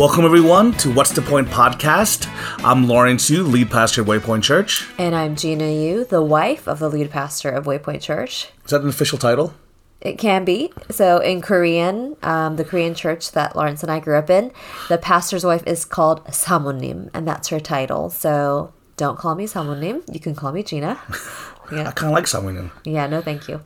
[0.00, 2.26] Welcome, everyone, to What's the Point podcast.
[2.64, 4.88] I'm Lawrence Yu, lead pastor at Waypoint Church.
[4.96, 8.48] And I'm Gina Yu, the wife of the lead pastor of Waypoint Church.
[8.64, 9.52] Is that an official title?
[10.00, 10.72] It can be.
[10.88, 14.52] So in Korean, um, the Korean church that Lawrence and I grew up in,
[14.88, 18.08] the pastor's wife is called Samonim, and that's her title.
[18.08, 20.02] So don't call me Samonim.
[20.10, 20.98] You can call me Gina.
[21.72, 21.88] Yeah.
[21.88, 22.70] I kind of like Samonim.
[22.84, 23.60] Yeah, no, thank you.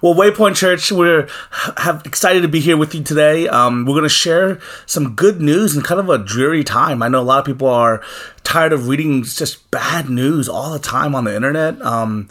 [0.00, 1.28] Well, Waypoint Church, we're
[1.76, 3.48] have excited to be here with you today.
[3.48, 7.02] Um, we're going to share some good news in kind of a dreary time.
[7.02, 8.02] I know a lot of people are
[8.42, 11.80] tired of reading just bad news all the time on the internet.
[11.82, 12.28] Um,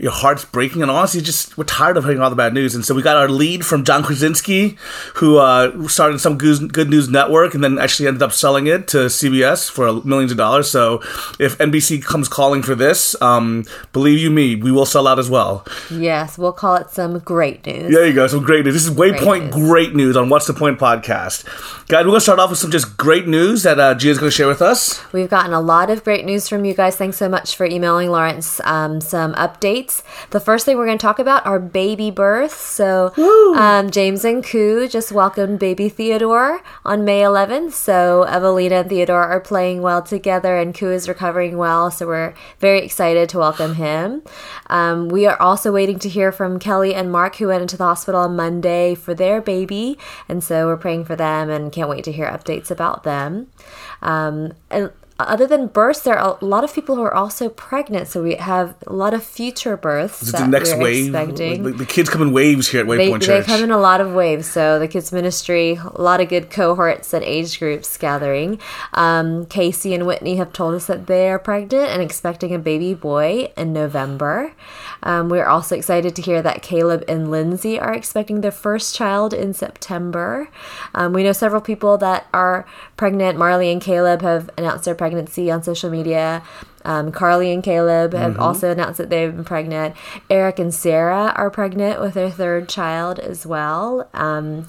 [0.00, 2.74] your heart's breaking, and honestly, just we're tired of hearing all the bad news.
[2.74, 4.78] And so we got our lead from John Krasinski,
[5.16, 8.96] who uh, started some Good News Network and then actually ended up selling it to
[9.06, 10.70] CBS for millions of dollars.
[10.70, 11.02] So
[11.38, 15.28] if NBC comes calling for this, um, believe you me, we will sell out as
[15.28, 15.66] well.
[15.90, 17.92] Yes, we'll call it some great news.
[17.92, 18.74] There you go, some great news.
[18.74, 21.44] This is Waypoint Great News, great news on What's the Point podcast.
[21.88, 24.30] Guys, we're going to start off with some just great news that uh, Gina's going
[24.30, 25.00] to share with us.
[25.12, 26.96] We've gotten a lot of great news from you guys.
[26.96, 30.02] Thanks so much for emailing Lawrence um, some updates dates.
[30.30, 32.56] The first thing we're going to talk about are baby births.
[32.56, 33.12] So,
[33.56, 37.72] um, James and Koo just welcomed baby Theodore on May 11th.
[37.72, 41.90] So, Evelina and Theodore are playing well together, and Koo is recovering well.
[41.90, 44.22] So, we're very excited to welcome him.
[44.68, 47.84] Um, we are also waiting to hear from Kelly and Mark, who went into the
[47.84, 49.98] hospital on Monday for their baby.
[50.28, 53.48] And so, we're praying for them and can't wait to hear updates about them.
[54.02, 54.90] Um, and
[55.28, 58.08] other than births, there are a lot of people who are also pregnant.
[58.08, 60.22] So we have a lot of future births.
[60.22, 61.14] Is it the next wave?
[61.14, 61.62] Expecting.
[61.62, 63.46] The, the, kids come in waves here at Waypoint they, Church.
[63.46, 64.46] They come in a lot of waves.
[64.46, 68.58] So the kids ministry, a lot of good cohorts and age groups gathering.
[68.94, 72.94] Um, Casey and Whitney have told us that they are pregnant and expecting a baby
[72.94, 74.52] boy in November.
[75.02, 79.32] Um, we're also excited to hear that Caleb and Lindsay are expecting their first child
[79.32, 80.48] in September.
[80.94, 82.66] Um, we know several people that are
[82.96, 83.38] pregnant.
[83.38, 86.42] Marley and Caleb have announced their pregnancy on social media.
[86.84, 88.42] Um, Carly and Caleb have mm-hmm.
[88.42, 89.94] also announced that they've been pregnant.
[90.28, 94.08] Eric and Sarah are pregnant with their third child as well.
[94.14, 94.66] Um,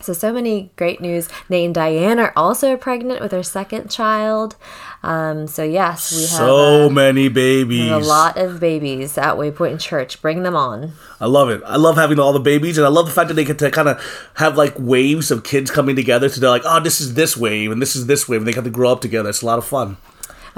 [0.00, 1.28] so, so many great news.
[1.48, 4.56] Nate and Diane are also pregnant with their second child.
[5.02, 7.90] Um, so, yes, we have so uh, many babies.
[7.90, 10.20] A lot of babies at Waypoint Church.
[10.20, 10.92] Bring them on.
[11.20, 11.62] I love it.
[11.64, 13.70] I love having all the babies, and I love the fact that they get to
[13.70, 16.28] kind of have like waves of kids coming together.
[16.28, 18.52] So they're like, oh, this is this wave, and this is this wave, and they
[18.52, 19.28] get to grow up together.
[19.28, 19.98] It's a lot of fun.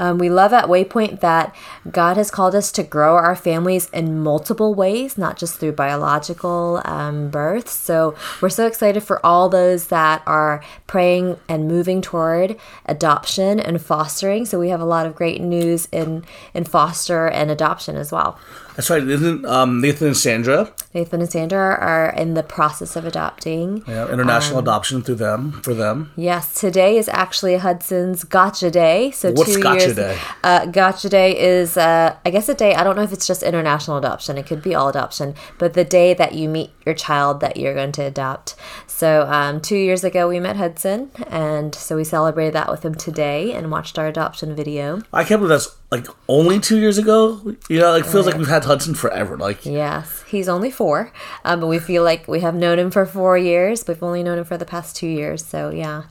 [0.00, 1.54] Um, we love at Waypoint that
[1.90, 6.80] God has called us to grow our families in multiple ways, not just through biological
[6.86, 7.72] um, births.
[7.72, 12.56] So we're so excited for all those that are praying and moving toward
[12.86, 14.46] adoption and fostering.
[14.46, 16.24] So we have a lot of great news in
[16.54, 18.38] in foster and adoption as well.
[18.76, 19.06] That's right.
[19.06, 20.72] Isn't um, Nathan and Sandra?
[20.94, 23.84] Nathan and Sandra are in the process of adopting.
[23.86, 26.12] Yeah, international um, adoption through them for them.
[26.16, 29.10] Yes, today is actually Hudson's Gotcha Day.
[29.12, 30.18] So what's two Gotcha years, Day?
[30.42, 32.74] Uh, gotcha Day is, uh, I guess, a day.
[32.74, 34.38] I don't know if it's just international adoption.
[34.38, 37.74] It could be all adoption, but the day that you meet your child that you're
[37.74, 38.56] going to adopt.
[38.86, 42.94] So um, two years ago we met Hudson, and so we celebrated that with him
[42.94, 45.02] today and watched our adoption video.
[45.12, 47.40] I can't believe that's like only two years ago.
[47.68, 49.36] You know, like feels like we've had Hudson forever.
[49.36, 51.12] Like yes, he's only four,
[51.44, 53.84] um, but we feel like we have known him for four years.
[53.86, 56.04] We've only known him for the past two years, so yeah.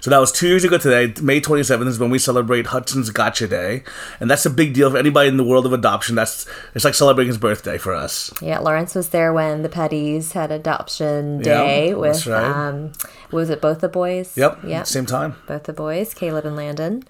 [0.00, 1.14] So that was two years ago today.
[1.22, 3.82] May 27th is when we celebrate Hudson's Gotcha Day,
[4.20, 6.14] and that's a big deal for anybody in the world of adoption.
[6.14, 8.32] That's it's like celebrating his birthday for us.
[8.40, 12.44] Yeah, Lawrence was there when the Petties had adoption day yeah, with right.
[12.44, 12.92] um,
[13.30, 14.36] was it both the boys?
[14.36, 14.64] Yep.
[14.64, 14.86] Yep.
[14.86, 15.36] Same time.
[15.46, 17.04] Both the boys, Caleb and Landon.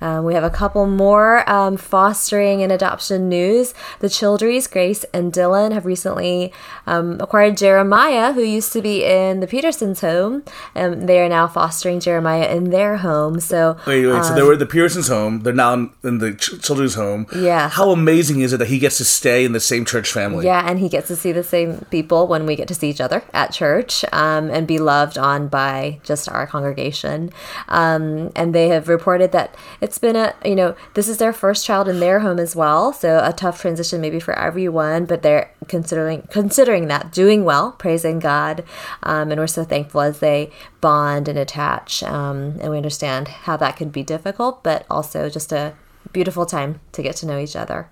[0.00, 3.74] Um, we have a couple more um, fostering and adoption news.
[3.98, 6.52] The Childress, Grace and Dylan, have recently
[6.86, 10.42] um, acquired Jeremiah, who used to be in the Petersons' home.
[10.74, 13.40] and they are now fostering Jeremiah in their home.
[13.40, 14.24] So wait, wait.
[14.24, 15.40] so they were at the Pearson's home.
[15.40, 17.26] They're now in the ch- Children's home.
[17.34, 17.68] Yeah.
[17.68, 20.44] How amazing is it that he gets to stay in the same church family?
[20.44, 23.00] Yeah, and he gets to see the same people when we get to see each
[23.00, 27.30] other at church um, and be loved on by just our congregation.
[27.68, 31.64] Um, and they have reported that it's been a you know this is their first
[31.64, 35.52] child in their home as well so a tough transition maybe for everyone but they're
[35.68, 38.64] considering considering that doing well praising god
[39.02, 40.50] um, and we're so thankful as they
[40.80, 45.52] bond and attach um, and we understand how that could be difficult but also just
[45.52, 45.74] a
[46.12, 47.88] beautiful time to get to know each other.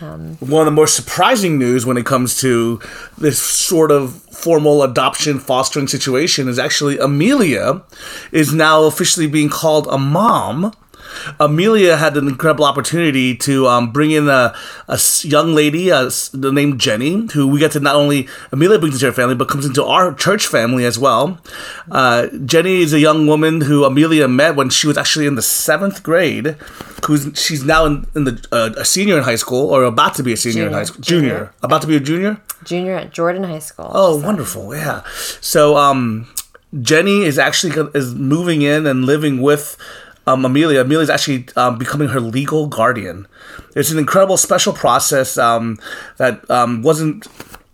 [0.00, 2.80] Um, One of the more surprising news when it comes to
[3.16, 7.82] this sort of formal adoption fostering situation is actually Amelia
[8.32, 10.72] is now officially being called a mom
[11.40, 14.54] Amelia had an incredible opportunity to um, bring in a
[15.22, 19.12] young lady uh, named Jenny, who we get to not only Amelia brings into her
[19.12, 21.38] family, but comes into our church family as well.
[21.90, 25.42] Uh, Jenny is a young woman who Amelia met when she was actually in the
[25.42, 26.56] seventh grade.
[27.06, 30.22] Who's she's now in, in the uh, a senior in high school or about to
[30.22, 31.28] be a senior in high school, junior.
[31.28, 31.54] Junior.
[31.62, 32.40] about to be a junior.
[32.64, 33.90] Junior at Jordan High School.
[33.92, 34.74] Oh, wonderful!
[34.74, 35.02] Yeah.
[35.42, 36.26] So, um,
[36.80, 39.76] Jenny is actually is moving in and living with
[40.26, 40.80] um, Amelia.
[40.80, 43.26] Amelia's actually um, becoming her legal guardian.
[43.74, 45.78] It's an incredible special process um,
[46.16, 47.26] that um, wasn't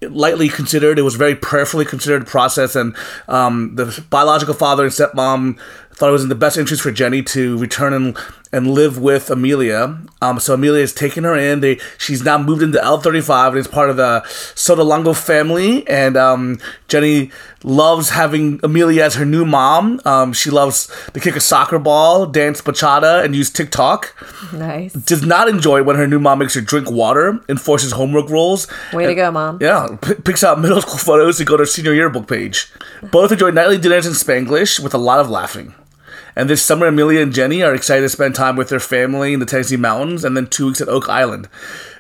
[0.03, 0.99] lightly considered.
[0.99, 2.97] It was a very prayerfully considered process, and
[3.29, 5.59] um, the biological father and stepmom
[5.93, 8.17] thought it was in the best interest for Jenny to return and
[8.53, 9.99] and live with Amelia.
[10.21, 11.61] Um, so Amelia has taken her in.
[11.61, 14.23] They she's now moved into L thirty five and is part of the
[14.55, 15.87] Sotolongo family.
[15.87, 16.59] And um,
[16.89, 17.31] Jenny
[17.63, 20.01] loves having Amelia as her new mom.
[20.05, 24.15] Um, she loves to kick a soccer ball, dance bachata, and use TikTok.
[24.53, 24.93] Nice.
[24.95, 28.67] Does not enjoy when her new mom makes her drink water, enforces homework rules.
[28.93, 29.59] Way to go, Mom.
[29.61, 32.71] Yeah, p- picks out middle school photos to go to her senior yearbook page.
[33.13, 35.75] Both enjoy nightly dinners in Spanglish with a lot of laughing.
[36.37, 39.41] And this summer, Amelia and Jenny are excited to spend time with their family in
[39.41, 41.49] the Tennessee mountains and then two weeks at Oak Island.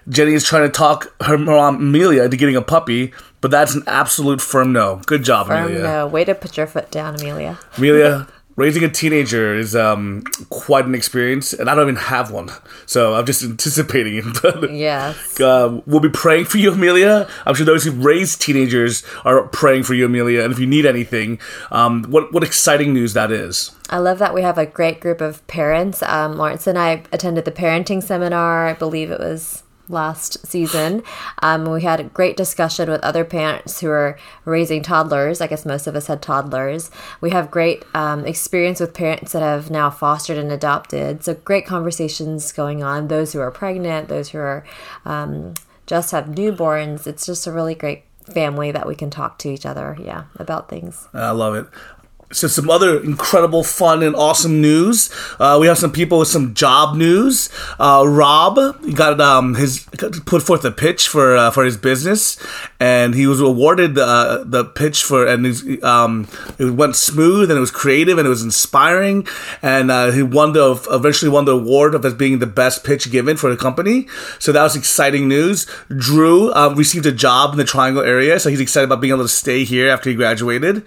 [0.09, 3.83] Jenny is trying to talk her mom, Amelia, into getting a puppy, but that's an
[3.87, 5.01] absolute firm no.
[5.07, 5.83] Good job, Um, Amelia.
[5.83, 7.59] no, way to put your foot down, Amelia.
[7.77, 8.27] Amelia,
[8.61, 12.51] raising a teenager is um, quite an experience, and I don't even have one.
[12.85, 14.25] So I'm just anticipating it.
[14.43, 15.41] But Yes.
[15.41, 17.27] uh, we'll be praying for you, Amelia.
[17.47, 20.43] I'm sure those who raise teenagers are praying for you, Amelia.
[20.43, 21.41] And if you need anything,
[21.71, 23.73] um, what what exciting news that is!
[23.89, 26.03] I love that we have a great group of parents.
[26.03, 28.67] Um, Lawrence and I attended the parenting seminar.
[28.69, 31.03] I believe it was last season.
[31.43, 35.41] Um, we had a great discussion with other parents who are raising toddlers.
[35.41, 36.91] I guess most of us had toddlers.
[37.21, 41.25] We have great um, experience with parents that have now fostered and adopted.
[41.25, 43.09] So great conversations going on.
[43.09, 44.65] Those who are pregnant, those who are
[45.05, 45.55] um,
[45.87, 47.07] just have newborns.
[47.07, 49.97] It's just a really great family that we can talk to each other.
[50.01, 51.09] Yeah, about things.
[51.13, 51.67] I love it.
[52.33, 55.11] So some other incredible, fun, and awesome news.
[55.41, 57.49] Uh, we have some people with some job news.
[57.77, 58.57] Uh, Rob
[58.95, 59.85] got um, his
[60.27, 62.39] put forth a pitch for uh, for his business,
[62.79, 67.57] and he was awarded uh, the pitch for, and he's, um, it went smooth and
[67.57, 69.27] it was creative and it was inspiring,
[69.61, 73.11] and uh, he won the eventually won the award of as being the best pitch
[73.11, 74.07] given for the company.
[74.39, 75.67] So that was exciting news.
[75.89, 79.25] Drew uh, received a job in the Triangle area, so he's excited about being able
[79.25, 80.87] to stay here after he graduated,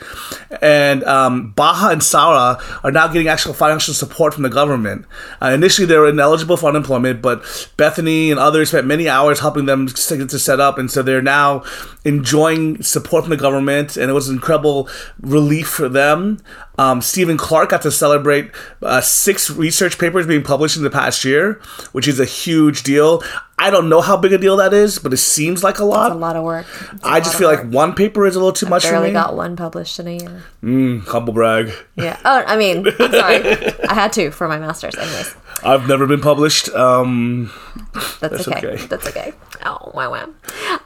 [0.62, 5.06] and um, Baha and Sarah are now getting actual financial support from the government.
[5.42, 7.44] Uh, initially, they were ineligible for unemployment, but
[7.78, 11.22] Bethany and others spent many hours helping them to to set up, and so they're
[11.22, 11.64] now
[12.06, 14.88] enjoying support from the government, and it was an incredible
[15.22, 16.40] relief for them.
[16.78, 18.50] Um, Stephen Clark got to celebrate
[18.82, 21.62] uh, six research papers being published in the past year,
[21.92, 23.22] which is a huge deal.
[23.60, 26.08] I don't know how big a deal that is, but it seems like a lot.
[26.08, 26.66] It's a lot of work.
[26.94, 29.14] It's I just feel like one paper is a little too much for barely me.
[29.14, 30.44] got one published in a year.
[30.64, 31.72] Mm, humble brag.
[31.96, 32.20] Yeah.
[32.26, 33.46] Oh, I mean, I'm sorry.
[33.88, 34.96] I had two for my master's.
[34.96, 36.70] Anyways, I've never been published.
[36.70, 37.52] Um,
[37.94, 38.68] that's, That's okay.
[38.68, 38.86] okay.
[38.88, 39.34] That's okay.
[39.66, 40.30] Oh, wow, wow.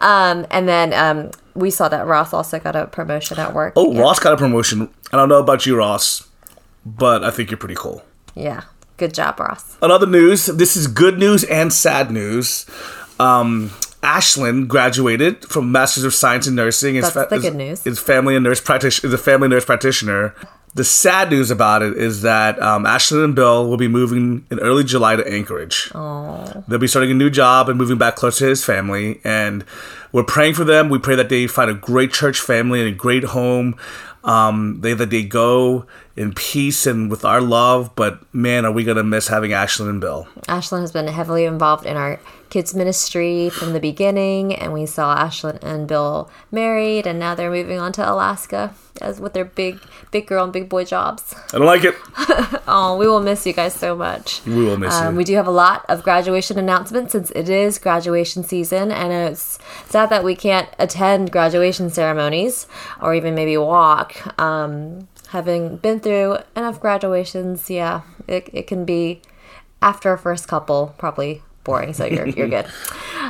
[0.02, 3.74] Um, and then um, we saw that Ross also got a promotion at work.
[3.76, 4.90] oh, Ross got a promotion.
[5.12, 6.28] I don't know about you, Ross,
[6.86, 8.04] but I think you're pretty cool.
[8.36, 8.64] Yeah.
[8.98, 9.78] Good job, Ross.
[9.82, 12.66] Another news, this is good news and sad news.
[13.20, 13.70] Um,
[14.02, 16.96] Ashlyn graduated from Masters of Science in Nursing.
[16.96, 17.86] Is That's the good news.
[17.86, 19.08] Is family and nurse practitioner.
[19.08, 20.34] Is a family nurse practitioner.
[20.74, 24.60] The sad news about it is that um, Ashlyn and Bill will be moving in
[24.60, 25.90] early July to Anchorage.
[25.94, 29.20] They'll be starting a new job and moving back closer to his family.
[29.24, 29.66] And
[30.12, 30.90] we're praying for them.
[30.90, 33.76] We pray that they find a great church family and a great home.
[34.28, 35.86] Um, they that they go
[36.18, 37.96] in peace and with our love.
[37.96, 40.28] But man, are we gonna miss having Ashlyn and Bill?
[40.48, 42.20] Ashlyn has been heavily involved in our
[42.50, 47.52] kids ministry from the beginning, and we saw Ashlyn and Bill married, and now they're
[47.52, 49.80] moving on to Alaska as with their big,
[50.12, 51.36] big girl and big boy jobs.
[51.54, 51.96] I don't like it.
[52.70, 54.42] Oh, we will miss you guys so much.
[54.46, 55.18] We will miss Um, you.
[55.20, 59.58] we do have a lot of graduation announcements since it is graduation season, and it's
[59.88, 62.68] sad that we can't attend graduation ceremonies
[63.02, 64.38] or even maybe walk.
[64.38, 69.22] Um, having been through enough graduations, yeah, it, it can be
[69.82, 71.94] after a first couple probably boring.
[71.94, 72.66] So you're you're good.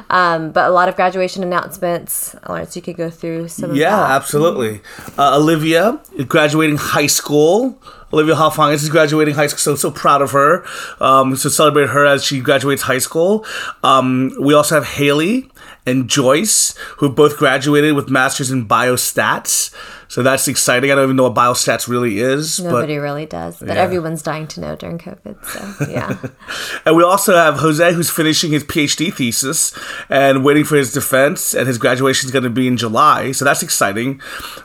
[0.09, 2.33] Um, but a lot of graduation announcements.
[2.47, 3.71] Lawrence, you could go through some.
[3.71, 4.79] of Yeah, absolutely.
[5.17, 7.81] Uh, Olivia graduating high school.
[8.13, 10.63] Olivia Hoffmann is graduating high school, so so proud of her.
[11.01, 13.45] Um, so celebrate her as she graduates high school.
[13.83, 15.49] Um, we also have Haley
[15.85, 19.73] and Joyce, who both graduated with masters in biostats.
[20.09, 20.91] So that's exciting.
[20.91, 23.73] I don't even know what biostats really is, Nobody but really does, but Yeah.
[23.75, 25.35] everyone's dying to know during COVID.
[25.45, 26.15] So yeah,
[26.85, 29.77] and we also have Jose who's finishing his PhD thesis
[30.09, 33.31] and waiting for his defense, and his graduation is going to be in July.
[33.33, 34.21] So that's exciting.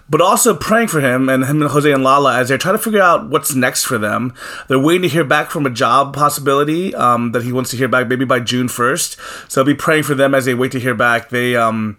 [0.08, 2.82] But also praying for him and him and Jose and Lala as they're trying to
[2.82, 4.34] figure out what's next for them.
[4.68, 7.88] They're waiting to hear back from a job possibility um, that he wants to hear
[7.88, 9.16] back maybe by June first.
[9.48, 11.30] So I'll be praying for them as they wait to hear back.
[11.30, 11.96] They um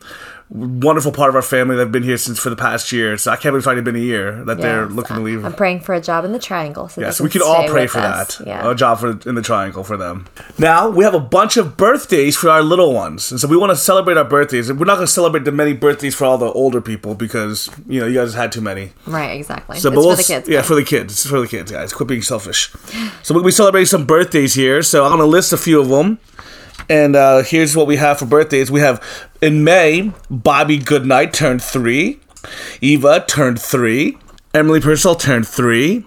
[0.49, 3.17] wonderful part of our family that have been here since for the past year.
[3.17, 5.43] So I can't believe it's already been a year that they're Yes, looking to leave.
[5.45, 6.89] I'm praying for a job in the triangle.
[6.89, 8.37] So Yes, we can all pray for us.
[8.37, 8.47] that.
[8.47, 8.69] Yeah.
[8.69, 10.25] A job for in the triangle for them.
[10.59, 13.71] Now we have a bunch of birthdays for our little ones, and so we want
[13.71, 14.71] to celebrate our birthdays.
[14.71, 17.99] We're not going to celebrate the many birthdays for all the older people because you
[17.99, 18.91] know you guys had too many.
[19.07, 19.79] Right, exactly.
[19.79, 20.47] So, it's but for we'll the s- kids.
[20.49, 20.67] Yeah, guys.
[20.67, 21.13] for the kids.
[21.13, 21.93] It's for the kids, guys.
[21.93, 22.71] Quit being selfish.
[23.23, 24.81] So we'll be celebrating some birthdays here.
[24.83, 26.19] So I'm going to list a few of them.
[26.89, 28.69] And uh, here's what we have for birthdays.
[28.71, 29.01] We have
[29.41, 32.19] in May, Bobby Goodnight turned three.
[32.81, 34.17] Eva turned three.
[34.53, 36.05] Emily Purcell turned three.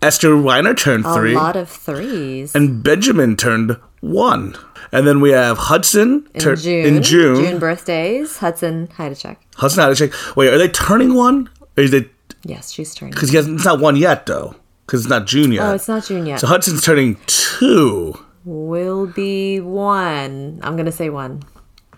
[0.00, 1.34] Esther Reiner turned a three.
[1.34, 2.54] lot of threes.
[2.54, 4.56] And Benjamin turned one.
[4.90, 7.36] And then we have Hudson in tur- June, in June.
[7.36, 8.38] June birthdays.
[8.38, 9.40] Hudson, check.
[9.56, 10.10] Hudson check.
[10.36, 11.48] Wait, are they turning one?
[11.76, 12.08] Or is they
[12.44, 13.14] Yes, she's turning.
[13.14, 13.32] because?
[13.34, 14.56] It's not one yet though.
[14.86, 15.62] Because it's not June yet.
[15.64, 16.40] Oh, it's not June yet.
[16.40, 18.14] So Hudson's turning two.
[18.44, 20.60] Will be one.
[20.62, 21.42] I'm gonna say one.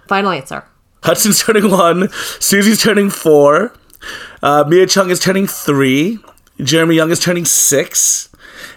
[0.09, 0.65] Final answer.
[1.03, 2.09] Hudson's turning one.
[2.41, 3.75] Susie's turning four.
[4.43, 6.19] Uh, Mia Chung is turning three.
[6.61, 8.29] Jeremy Young is turning six.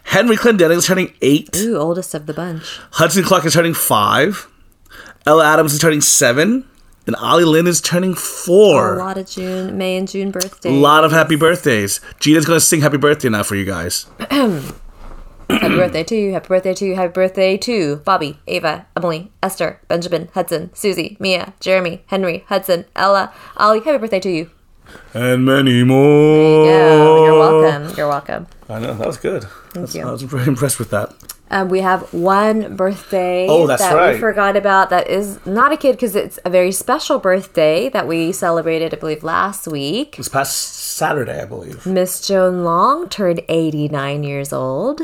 [0.03, 1.55] Henry Clendenning is turning eight.
[1.57, 2.79] Ooh, oldest of the bunch.
[2.91, 4.47] Hudson Clark is turning five.
[5.25, 6.65] Ella Adams is turning seven.
[7.05, 8.95] And Ollie Lynn is turning four.
[8.95, 10.73] A lot of June, May and June birthdays.
[10.73, 12.01] A lot of happy birthdays.
[12.19, 14.07] Gina's gonna sing happy birthday now for you guys.
[15.49, 16.33] Happy birthday to you.
[16.33, 16.95] Happy birthday to you.
[16.95, 23.33] Happy birthday to Bobby, Ava, Emily, Esther, Benjamin, Hudson, Susie, Mia, Jeremy, Henry, Hudson, Ella,
[23.55, 23.79] Ollie.
[23.79, 24.49] Happy birthday to you.
[25.13, 26.65] And many more.
[26.65, 27.97] Yeah, you're welcome.
[27.97, 28.47] You're welcome.
[28.69, 29.43] I know that was good.
[29.73, 30.05] That's- you.
[30.05, 31.13] I was very impressed with that.
[31.49, 34.15] Um, we have one birthday Oh, that's that right.
[34.15, 38.05] we forgot about that is not a kid because it's a very special birthday that
[38.05, 40.17] we celebrated, I believe, last week.
[40.17, 41.85] This past Saturday, I believe.
[41.85, 45.01] Miss Joan Long turned 89 years old.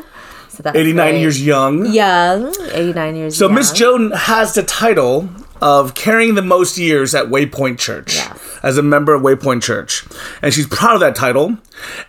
[0.53, 1.86] So that's 89 very years young.
[1.91, 2.53] young.
[2.72, 3.55] 89 years So young.
[3.55, 5.27] Miss Joan has the title
[5.62, 8.60] of carrying the most years at Waypoint Church Yes.
[8.62, 10.05] as a member of Waypoint Church,
[10.41, 11.57] and she's proud of that title.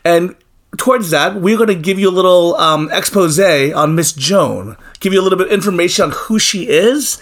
[0.04, 0.34] And
[0.76, 5.12] towards that, we're going to give you a little um, expose on Miss Joan, give
[5.12, 7.18] you a little bit of information on who she is,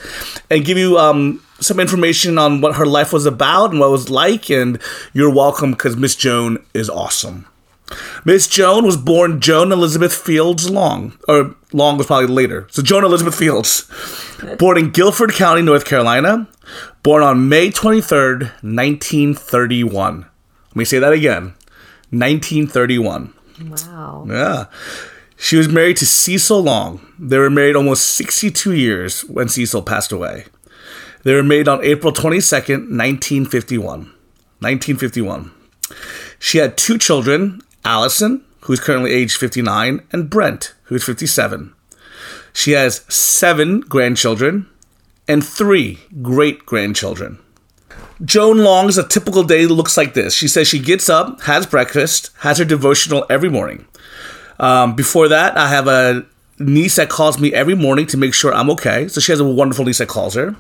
[0.51, 3.91] and give you um, some information on what her life was about and what it
[3.91, 4.51] was like.
[4.51, 4.81] And
[5.13, 7.47] you're welcome because Miss Joan is awesome.
[8.25, 12.67] Miss Joan was born Joan Elizabeth Fields Long, or Long was probably later.
[12.71, 13.89] So Joan Elizabeth Fields,
[14.59, 16.49] born in Guilford County, North Carolina,
[17.03, 20.27] born on May 23rd, 1931.
[20.69, 21.55] Let me say that again.
[22.11, 23.33] 1931.
[23.69, 24.27] Wow.
[24.29, 24.67] Yeah.
[25.37, 27.07] She was married to Cecil Long.
[27.19, 30.45] They were married almost 62 years when Cecil passed away.
[31.25, 34.13] They were married on April 22nd, 1951.
[34.61, 35.51] 1951.
[36.39, 41.75] She had two children Allison, who's currently age 59, and Brent, who's 57.
[42.53, 44.69] She has seven grandchildren
[45.27, 47.39] and three great grandchildren.
[48.25, 50.35] Joan Long's a typical day looks like this.
[50.35, 53.87] She says she gets up, has breakfast, has her devotional every morning.
[54.61, 56.25] Um, before that, I have a
[56.59, 59.09] niece that calls me every morning to make sure I'm okay.
[59.09, 60.55] So she has a wonderful niece that calls her.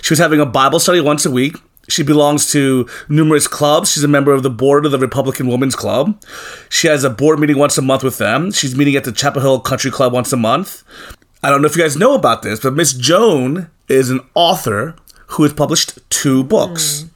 [0.00, 1.56] She was having a Bible study once a week.
[1.88, 3.92] She belongs to numerous clubs.
[3.92, 6.20] She's a member of the board of the Republican Women's Club.
[6.68, 8.50] She has a board meeting once a month with them.
[8.50, 10.82] She's meeting at the Chapel Hill Country Club once a month.
[11.42, 14.96] I don't know if you guys know about this, but Miss Joan is an author
[15.28, 17.02] who has published two books.
[17.02, 17.08] Hmm.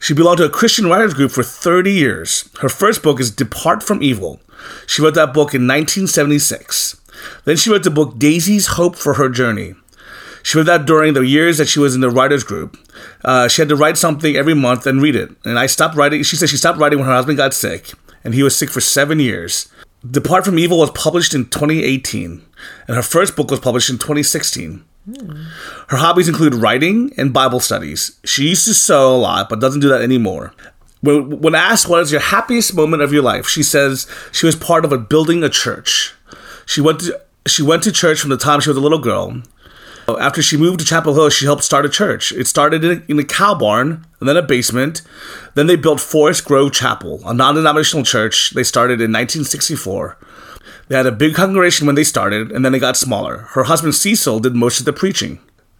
[0.00, 2.48] She belonged to a Christian writers group for 30 years.
[2.60, 4.40] Her first book is Depart from Evil.
[4.86, 7.00] She wrote that book in 1976.
[7.44, 9.74] Then she wrote the book Daisy's Hope for Her Journey.
[10.42, 12.76] She wrote that during the years that she was in the writers group.
[13.24, 15.30] Uh, she had to write something every month and read it.
[15.44, 16.22] And I stopped writing.
[16.22, 17.92] She said she stopped writing when her husband got sick,
[18.24, 19.68] and he was sick for seven years.
[20.08, 22.42] Depart from Evil was published in 2018,
[22.88, 24.84] and her first book was published in 2016.
[25.88, 28.18] Her hobbies include writing and Bible studies.
[28.24, 30.54] She used to sew a lot, but doesn't do that anymore.
[31.00, 34.56] When, when asked what is your happiest moment of your life, she says she was
[34.56, 36.14] part of a building a church.
[36.66, 39.42] She went to she went to church from the time she was a little girl.
[40.10, 42.32] Oh, after she moved to Chapel Hill, she helped start a church.
[42.32, 45.02] It started in a, in a cow barn, and then a basement.
[45.54, 48.50] Then they built Forest Grove Chapel, a non-denominational church.
[48.50, 50.18] They started in 1964.
[50.88, 53.46] They had a big congregation when they started, and then they got smaller.
[53.52, 55.38] Her husband Cecil did most of the preaching.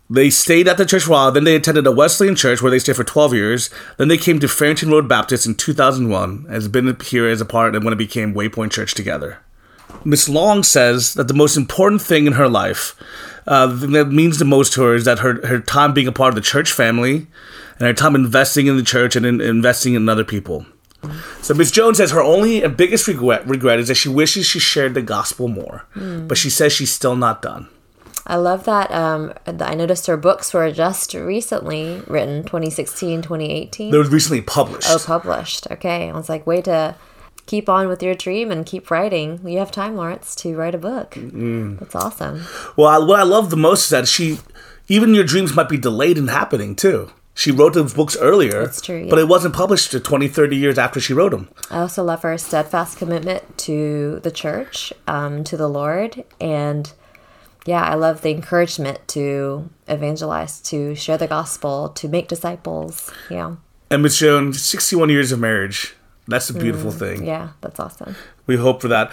[0.09, 1.33] They stayed at the church for a while.
[1.33, 3.69] Then they attended a Wesleyan church where they stayed for 12 years.
[3.97, 6.45] Then they came to Farrington Road Baptist in 2001.
[6.49, 9.39] Has been here as a part of when it became Waypoint Church together.
[10.05, 12.97] Miss Long says that the most important thing in her life,
[13.47, 16.31] uh, that means the most to her, is that her, her time being a part
[16.31, 17.27] of the church family
[17.79, 20.67] and her time investing in the church and in, investing in other people.
[21.41, 24.59] So Miss Jones says her only and biggest regret regret is that she wishes she
[24.59, 27.69] shared the gospel more, but she says she's still not done.
[28.27, 28.93] I love that.
[28.93, 33.91] Um, I noticed her books were just recently written 2016, 2018.
[33.91, 34.89] They were recently published.
[34.91, 35.67] Oh, published.
[35.71, 36.11] Okay.
[36.11, 36.95] I was like, way to
[37.47, 39.41] keep on with your dream and keep writing.
[39.47, 41.15] You have time, Lawrence, to write a book.
[41.17, 42.45] That's awesome.
[42.77, 44.39] Well, I, what I love the most is that she,
[44.89, 47.11] even your dreams might be delayed in happening too.
[47.35, 50.79] She wrote those books earlier, That's true, but it wasn't published to 20, 30 years
[50.79, 51.49] after she wrote them.
[51.71, 56.93] I also love her steadfast commitment to the church, um, to the Lord, and
[57.65, 63.11] yeah, I love the encouragement to evangelize, to share the gospel, to make disciples.
[63.31, 63.57] Yeah,
[63.91, 65.95] And Joan's, 61 years of marriage.
[66.31, 67.21] That's a beautiful thing.
[67.23, 68.15] Mm, yeah, that's awesome.
[68.47, 69.11] We hope for that.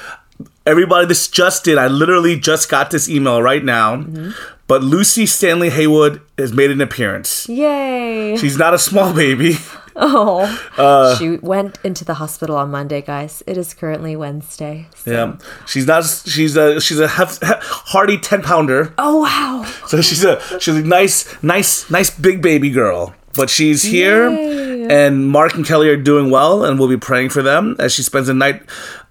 [0.65, 1.77] Everybody, this just did.
[1.77, 3.97] I literally just got this email right now.
[3.97, 4.31] Mm-hmm.
[4.67, 7.47] But Lucy Stanley Haywood has made an appearance.
[7.49, 8.35] Yay!
[8.37, 9.55] She's not a small baby.
[9.99, 10.45] Oh,
[10.77, 13.41] Uh, she went into the hospital on Monday, guys.
[13.47, 14.85] It is currently Wednesday.
[14.95, 16.03] so- Yeah, she's not.
[16.05, 18.93] She's a she's a hef, hef, hearty ten pounder.
[18.99, 19.65] Oh wow!
[19.87, 23.15] So she's a she's a nice nice nice big baby girl.
[23.35, 24.66] But she's here, Yay.
[24.91, 28.03] And Mark and Kelly are doing well, and we'll be praying for them as she
[28.03, 28.61] spends the night,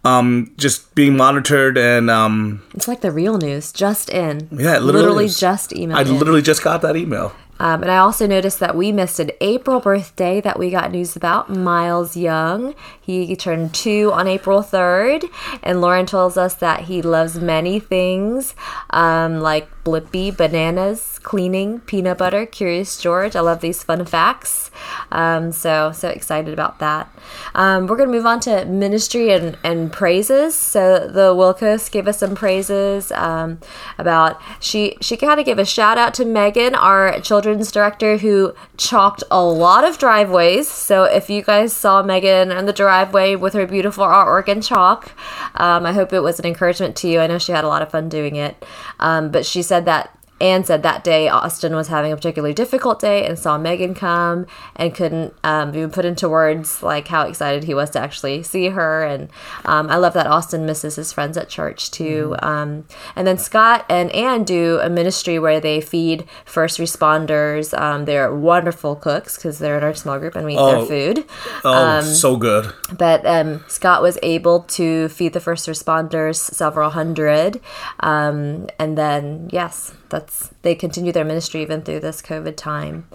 [0.04, 4.48] um, just being monitored and um, It's like the real news, just in.
[4.52, 5.96] Yeah, it literally just emailed.
[5.96, 6.18] I in.
[6.18, 7.32] literally just got that email.
[7.58, 11.16] Um, and I also noticed that we missed an April birthday that we got news
[11.16, 11.48] about.
[11.48, 12.74] Miles Young.
[13.00, 15.24] He turned two on April 3rd.
[15.62, 18.54] And Lauren tells us that he loves many things
[18.90, 23.36] um, like Blippi, bananas, cleaning, peanut butter, Curious George.
[23.36, 24.72] I love these fun facts.
[25.12, 27.08] Um, so, so excited about that.
[27.54, 30.56] Um, we're going to move on to ministry and, and praises.
[30.56, 33.60] So the Wilkos gave us some praises um,
[33.96, 38.54] about she she kind of gave a shout out to Megan, our children's director, who
[38.76, 40.68] chalked a lot of driveways.
[40.68, 45.12] So if you guys saw Megan on the driveway with her beautiful artwork and chalk,
[45.54, 47.20] um, I hope it was an encouragement to you.
[47.20, 48.64] I know she had a lot of fun doing it,
[48.98, 53.00] um, but she said that Anne said that day Austin was having a particularly difficult
[53.00, 57.64] day and saw Megan come and couldn't um, even put into words like how excited
[57.64, 59.02] he was to actually see her.
[59.04, 59.30] And
[59.64, 62.36] um, I love that Austin misses his friends at church too.
[62.42, 67.72] Um, and then Scott and Anne do a ministry where they feed first responders.
[67.80, 70.84] Um, they're wonderful cooks because they're in our small group and we eat Oh.
[70.84, 71.24] their food.
[71.64, 72.72] Oh, so good.
[72.92, 77.60] But um, Scott was able to feed the first responders several hundred,
[78.00, 83.08] um, and then yes, that's they continue their ministry even through this COVID time.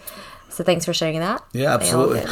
[0.49, 1.43] So thanks for sharing that.
[1.53, 2.23] Yeah, absolutely.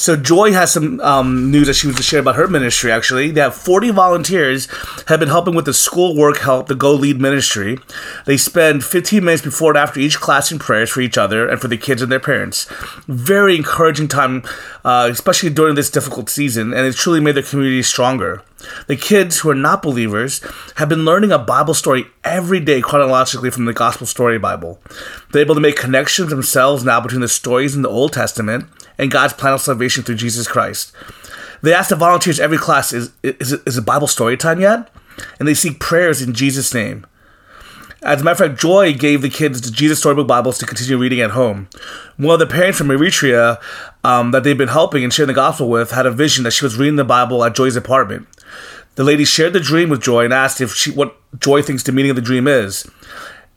[0.00, 2.90] So Joy has some um, news that she was to share about her ministry.
[2.90, 4.66] Actually, they have 40 volunteers
[5.08, 7.78] have been helping with the school work help, the Go Lead ministry.
[8.24, 11.60] They spend 15 minutes before and after each class in prayers for each other and
[11.60, 12.66] for the kids and their parents.
[13.08, 14.42] Very encouraging time,
[14.86, 18.42] uh, especially during this difficult season, and it's truly made their community stronger.
[18.86, 20.40] The kids who are not believers
[20.76, 24.80] have been learning a Bible story every day chronologically from the Gospel Story Bible.
[25.30, 28.66] They're able to make connections themselves now between the stories in the Old Testament
[29.00, 30.92] and God's plan of salvation through Jesus Christ.
[31.62, 34.90] They ask the volunteers every class, is, is, is it Bible story time yet?
[35.38, 37.06] And they seek prayers in Jesus' name.
[38.02, 40.96] As a matter of fact, Joy gave the kids the Jesus Storybook Bibles to continue
[40.96, 41.68] reading at home.
[42.16, 43.60] One of the parents from Eritrea
[44.04, 46.64] um, that they've been helping and sharing the gospel with had a vision that she
[46.64, 48.26] was reading the Bible at Joy's apartment.
[48.94, 51.92] The lady shared the dream with Joy and asked if she what Joy thinks the
[51.92, 52.88] meaning of the dream is.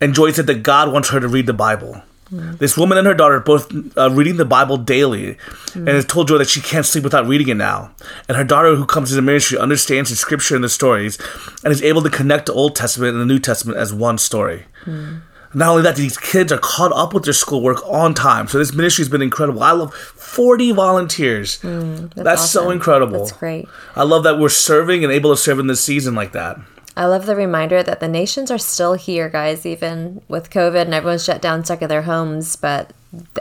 [0.02, 2.02] And Joy said that God wants her to read the Bible.
[2.34, 2.58] Mm.
[2.58, 5.38] This woman and her daughter are both uh, reading the Bible daily, and
[5.86, 5.88] mm.
[5.88, 7.92] has told Joy that she can't sleep without reading it now.
[8.28, 11.20] And her daughter, who comes to the ministry, understands the scripture and the stories,
[11.64, 14.66] and is able to connect the Old Testament and the New Testament as one story.
[14.86, 15.22] Mm.
[15.54, 18.48] Not only that, these kids are caught up with their schoolwork on time.
[18.48, 19.62] So this ministry has been incredible.
[19.62, 21.60] I love 40 volunteers.
[21.60, 22.72] That's, so awesome.
[22.72, 23.20] incredible.
[23.20, 23.68] That's great.
[23.96, 26.58] I love that we're serving and able to serve in this season like that.
[26.96, 30.94] I love the reminder that the nations are still here, guys, even with COVID and
[30.94, 32.56] everyone's shut down, stuck in their homes.
[32.56, 32.94] But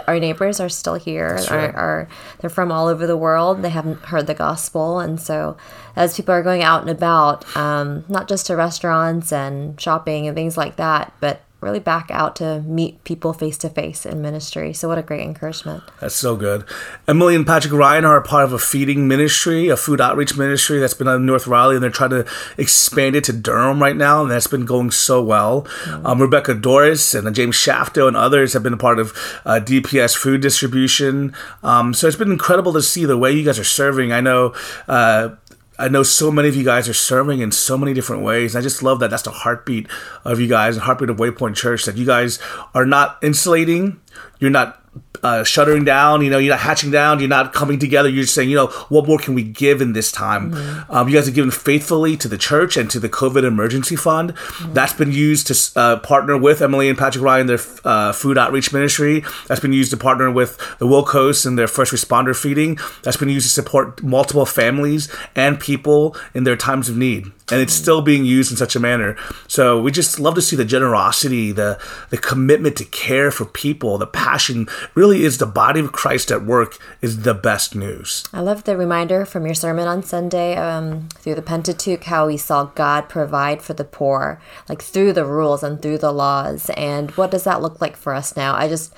[0.07, 1.38] our neighbors are still here.
[1.51, 2.09] Are, are
[2.41, 3.62] they're from all over the world?
[3.62, 5.57] They haven't heard the gospel, and so
[5.97, 10.35] as people are going out and about, um, not just to restaurants and shopping and
[10.35, 14.72] things like that, but really back out to meet people face to face in ministry.
[14.72, 15.85] So, what a great encouragement.
[16.01, 16.64] That's so good.
[17.07, 20.79] Emily and Patrick Ryan are a part of a feeding ministry, a food outreach ministry
[20.79, 22.27] that's been on North Raleigh, and they're trying to
[22.59, 25.62] expand it to Durham right now, and that's been going so well.
[25.62, 26.07] Mm-hmm.
[26.07, 29.11] Um, Rebecca Doris and James Shafto and others have been a part of
[29.44, 31.35] uh, DPS food distribution.
[31.62, 34.12] Um, so, it's been incredible to see the way you guys are serving.
[34.12, 34.55] I know.
[34.88, 35.37] Uh,
[35.79, 38.55] I know so many of you guys are serving in so many different ways.
[38.55, 39.89] I just love that that's the heartbeat
[40.25, 42.39] of you guys, the heartbeat of Waypoint Church, that you guys
[42.75, 44.01] are not insulating,
[44.39, 44.82] you're not
[45.23, 46.23] uh, shuttering down.
[46.23, 47.21] You know, you're not hatching down.
[47.21, 48.09] You're not coming together.
[48.09, 50.53] You're just saying, you know, what more can we give in this time?
[50.53, 50.93] Mm-hmm.
[50.93, 54.35] Um, you guys have given faithfully to the church and to the COVID emergency fund.
[54.35, 54.73] Mm-hmm.
[54.73, 58.73] That's been used to uh, partner with Emily and Patrick Ryan, their uh, food outreach
[58.73, 59.25] ministry.
[59.47, 62.79] That's been used to partner with the Wilcoast and their first responder feeding.
[63.03, 67.61] That's been used to support multiple families and people in their times of need and
[67.61, 69.15] it's still being used in such a manner.
[69.47, 73.99] So we just love to see the generosity, the the commitment to care for people,
[73.99, 74.69] the passion.
[74.95, 78.25] Really, is the body of Christ at work is the best news.
[78.33, 82.38] I love the reminder from your sermon on Sunday um, through the Pentateuch how we
[82.38, 86.71] saw God provide for the poor, like through the rules and through the laws.
[86.71, 88.55] And what does that look like for us now?
[88.55, 88.95] I just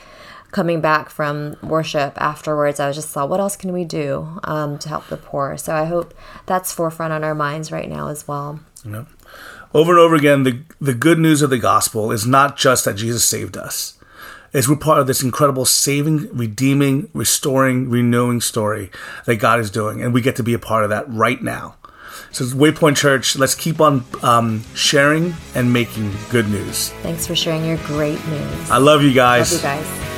[0.54, 4.78] coming back from worship afterwards, I was just thought, what else can we do um,
[4.78, 5.58] to help the poor?
[5.58, 6.14] So I hope
[6.46, 8.60] that's forefront on our minds right now as well.
[8.84, 9.04] Yeah.
[9.74, 12.94] Over and over again, the, the good news of the gospel is not just that
[12.94, 13.98] Jesus saved us.
[14.52, 18.92] Is we're part of this incredible saving, redeeming, restoring, renewing story
[19.26, 21.74] that God is doing, and we get to be a part of that right now.
[22.30, 26.90] So, Waypoint Church, let's keep on um, sharing and making good news.
[27.02, 28.70] Thanks for sharing your great news.
[28.70, 29.52] I love you guys.
[29.52, 30.13] Love you guys.